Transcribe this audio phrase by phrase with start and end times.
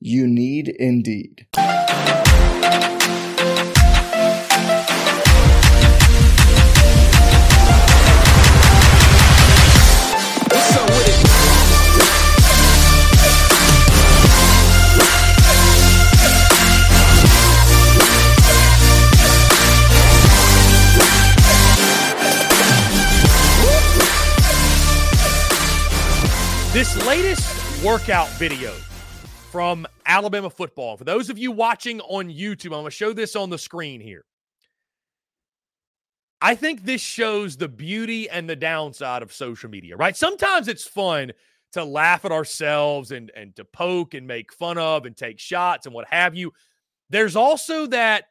[0.00, 1.46] You need Indeed.
[26.72, 28.74] This latest workout video
[29.54, 30.96] from Alabama football.
[30.96, 34.00] For those of you watching on YouTube, I'm going to show this on the screen
[34.00, 34.24] here.
[36.40, 40.16] I think this shows the beauty and the downside of social media, right?
[40.16, 41.30] Sometimes it's fun
[41.70, 45.86] to laugh at ourselves and, and to poke and make fun of and take shots
[45.86, 46.52] and what have you.
[47.08, 48.24] There's also that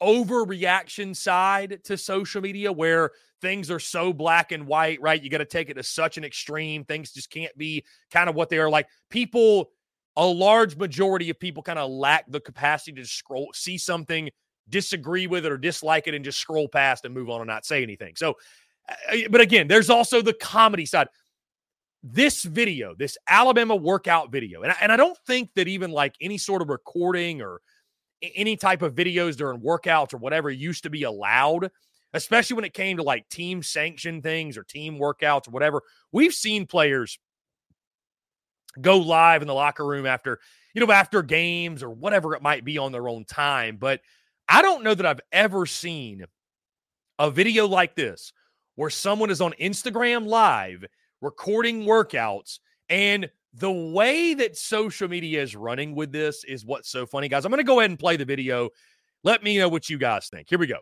[0.00, 3.10] overreaction side to social media where
[3.42, 5.20] things are so black and white, right?
[5.20, 6.84] You got to take it to such an extreme.
[6.84, 8.86] Things just can't be kind of what they are like.
[9.10, 9.70] People
[10.16, 14.30] a large majority of people kind of lack the capacity to scroll, see something,
[14.68, 17.64] disagree with it or dislike it, and just scroll past and move on and not
[17.64, 18.14] say anything.
[18.16, 18.36] So,
[19.30, 21.08] but again, there's also the comedy side.
[22.02, 26.14] This video, this Alabama workout video, and I, and I don't think that even like
[26.20, 27.60] any sort of recording or
[28.22, 31.70] any type of videos during workouts or whatever used to be allowed,
[32.14, 35.82] especially when it came to like team sanctioned things or team workouts or whatever.
[36.10, 37.18] We've seen players
[38.80, 40.38] go live in the locker room after,
[40.74, 43.76] you know, after games or whatever it might be on their own time.
[43.76, 44.00] But
[44.48, 46.24] I don't know that I've ever seen
[47.18, 48.32] a video like this
[48.76, 50.84] where someone is on Instagram live
[51.20, 52.58] recording workouts
[52.88, 57.44] and the way that social media is running with this is what's so funny, guys.
[57.44, 58.70] I'm going to go ahead and play the video.
[59.24, 60.48] Let me know what you guys think.
[60.48, 60.78] Here we go.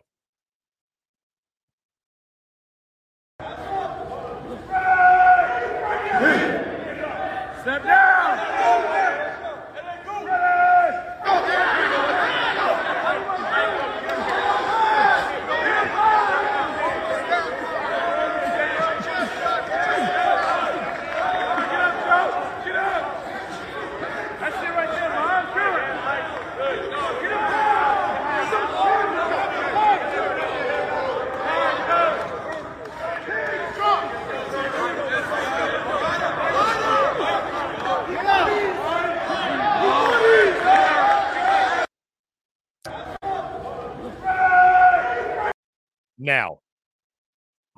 [7.61, 8.08] Step down.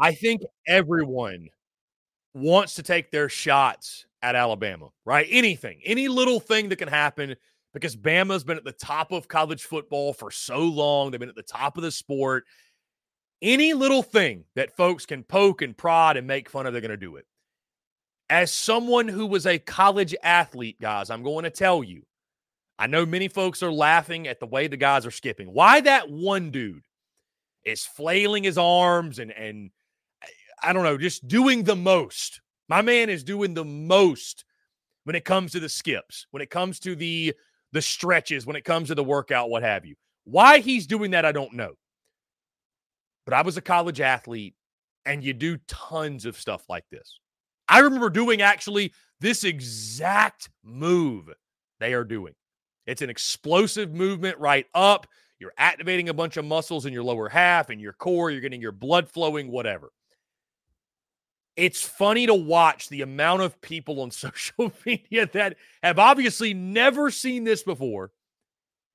[0.01, 1.49] I think everyone
[2.33, 5.27] wants to take their shots at Alabama, right?
[5.29, 7.35] Anything, any little thing that can happen
[7.73, 11.11] because Bama's been at the top of college football for so long.
[11.11, 12.45] They've been at the top of the sport.
[13.43, 16.91] Any little thing that folks can poke and prod and make fun of, they're going
[16.91, 17.25] to do it.
[18.29, 22.03] As someone who was a college athlete, guys, I'm going to tell you,
[22.79, 25.53] I know many folks are laughing at the way the guys are skipping.
[25.53, 26.85] Why that one dude
[27.63, 29.69] is flailing his arms and and
[30.61, 32.41] I don't know, just doing the most.
[32.69, 34.45] My man is doing the most
[35.03, 37.33] when it comes to the skips, when it comes to the
[37.73, 39.95] the stretches, when it comes to the workout, what have you.
[40.25, 41.73] Why he's doing that, I don't know.
[43.25, 44.55] But I was a college athlete,
[45.05, 47.19] and you do tons of stuff like this.
[47.69, 51.29] I remember doing actually this exact move
[51.79, 52.33] they are doing.
[52.85, 55.07] It's an explosive movement right up.
[55.39, 58.31] You're activating a bunch of muscles in your lower half and your core.
[58.31, 59.91] You're getting your blood flowing, whatever
[61.55, 67.11] it's funny to watch the amount of people on social media that have obviously never
[67.11, 68.11] seen this before,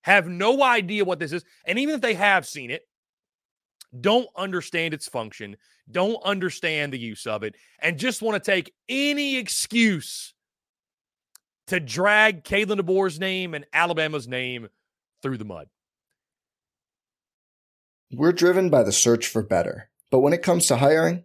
[0.02, 2.86] have no idea what this is, and even if they have seen it,
[3.98, 5.56] don't understand its function,
[5.90, 10.34] don't understand the use of it, and just want to take any excuse
[11.68, 14.68] to drag Kalen DeBoer's name and Alabama's name
[15.22, 15.68] through the mud.
[18.12, 19.90] We're driven by the search for better.
[20.10, 21.24] But when it comes to hiring,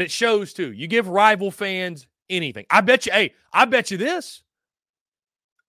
[0.00, 0.72] But it shows too.
[0.72, 2.64] You give rival fans anything.
[2.70, 4.42] I bet you, hey, I bet you this.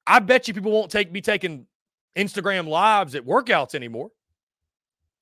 [0.07, 1.67] I bet you people won't take be taking
[2.17, 4.09] Instagram lives at workouts anymore.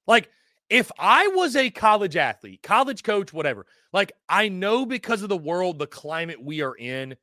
[0.05, 0.29] Like,
[0.69, 5.35] if I was a college athlete, college coach, whatever, like I know because of the
[5.35, 7.15] world, the climate we are in,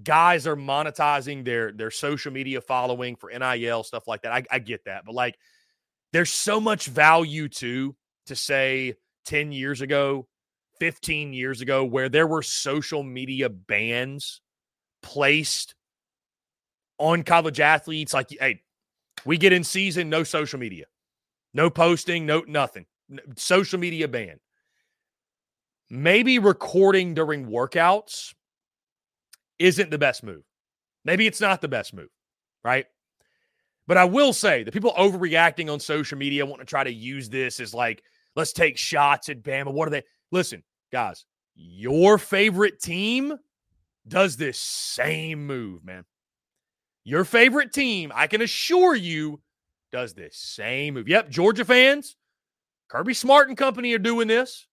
[0.00, 4.32] guys are monetizing their their social media following for NIL stuff like that.
[4.32, 5.36] I, I get that, but like,
[6.12, 7.96] there's so much value to
[8.26, 10.28] to say 10 years ago
[10.82, 14.40] 15 years ago where there were social media bans
[15.00, 15.76] placed
[16.98, 18.60] on college athletes like hey
[19.24, 20.86] we get in season no social media.
[21.54, 22.86] No posting no nothing.
[23.36, 24.40] Social media ban.
[25.88, 28.34] Maybe recording during workouts
[29.60, 30.42] isn't the best move.
[31.04, 32.10] Maybe it's not the best move
[32.64, 32.86] right?
[33.86, 37.28] But i will say the people overreacting on social media want to try to use
[37.28, 38.02] this as like
[38.34, 39.72] let's take shots at bama.
[39.72, 43.36] What are they listen guys, your favorite team
[44.06, 46.04] does this same move, man.
[47.04, 49.40] Your favorite team, I can assure you,
[49.90, 51.08] does this same move.
[51.08, 52.16] Yep, Georgia fans,
[52.88, 54.66] Kirby Smart and company are doing this.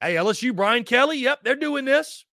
[0.00, 2.24] Hey, LSU, Brian Kelly, yep, they're doing this.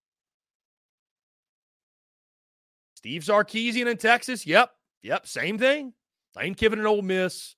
[2.96, 5.94] Steve Sarkisian in Texas, yep, yep, same thing.
[6.36, 7.56] Lane Kiffin and Ole Miss.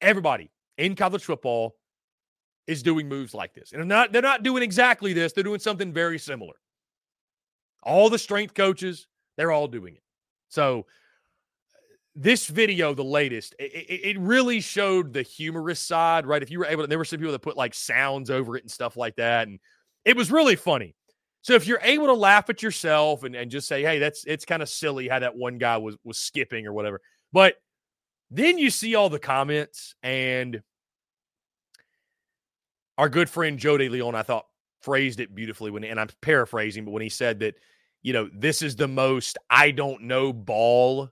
[0.00, 1.76] Everybody in college football
[2.66, 3.72] is doing moves like this.
[3.72, 6.54] And they're not, they're not doing exactly this, they're doing something very similar.
[7.82, 10.02] All the strength coaches, they're all doing it.
[10.48, 10.86] So,
[12.16, 16.42] this video, the latest, it, it, really showed the humorous side, right?
[16.42, 18.64] If you were able to, there were some people that put like sounds over it
[18.64, 19.46] and stuff like that.
[19.46, 19.60] And
[20.04, 20.96] it was really funny.
[21.42, 24.44] So if you're able to laugh at yourself and, and just say, hey, that's it's
[24.44, 27.00] kind of silly how that one guy was was skipping or whatever.
[27.32, 27.54] But
[28.30, 30.62] then you see all the comments and
[33.00, 34.44] our good friend Joe De Leon, I thought,
[34.82, 37.54] phrased it beautifully when, and I'm paraphrasing, but when he said that,
[38.02, 41.08] you know, this is the most I don't know ball,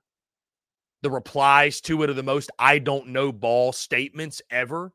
[1.00, 4.92] the replies to it are the most I don't know ball statements ever.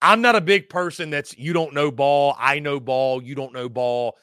[0.00, 3.52] I'm not a big person that's you don't know ball, I know ball, you don't
[3.52, 4.16] know ball.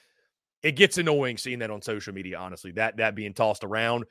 [0.62, 4.04] It gets annoying seeing that on social media, honestly, that that being tossed around.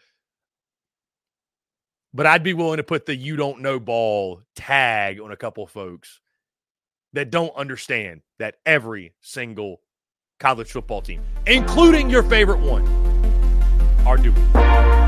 [2.15, 5.67] But I'd be willing to put the you don't know ball tag on a couple
[5.67, 6.23] folks
[7.13, 9.81] that don't understand that every single
[10.39, 12.87] college football team, including your favorite one,
[14.07, 15.08] are doing.